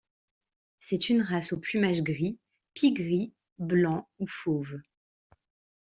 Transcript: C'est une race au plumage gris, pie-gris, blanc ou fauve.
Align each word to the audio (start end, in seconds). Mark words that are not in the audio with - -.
C'est 0.79 1.09
une 1.09 1.21
race 1.21 1.53
au 1.53 1.59
plumage 1.59 2.01
gris, 2.01 2.39
pie-gris, 2.73 3.33
blanc 3.59 4.09
ou 4.17 4.25
fauve. 4.25 4.79